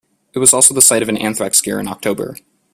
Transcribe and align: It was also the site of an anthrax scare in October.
It 0.33 0.39
was 0.39 0.51
also 0.51 0.73
the 0.73 0.81
site 0.81 1.03
of 1.03 1.09
an 1.09 1.17
anthrax 1.17 1.59
scare 1.59 1.79
in 1.79 1.87
October. 1.87 2.35